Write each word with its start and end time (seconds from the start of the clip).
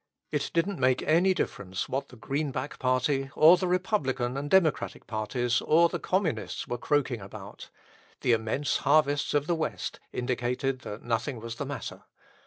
It 0.31 0.49
didn't 0.55 0.79
make 0.79 1.03
any 1.03 1.31
difference 1.35 1.87
what 1.87 2.09
the 2.09 2.15
Greenback 2.15 2.79
party, 2.79 3.29
or 3.35 3.55
the 3.55 3.67
Republican 3.67 4.35
and 4.35 4.49
Democratic 4.49 5.05
parties, 5.05 5.61
or 5.61 5.89
the 5.89 5.99
Communists 5.99 6.67
were 6.67 6.79
croaking 6.79 7.21
about; 7.21 7.69
the 8.21 8.31
immense 8.33 8.77
harvests 8.77 9.35
of 9.35 9.45
the 9.45 9.53
West 9.53 9.99
indicated 10.11 10.79
that 10.79 11.03
nothing 11.03 11.39
was 11.39 11.57
the 11.57 11.67
matter. 11.67 12.05